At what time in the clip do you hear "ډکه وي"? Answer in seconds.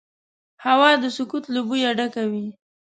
1.97-2.47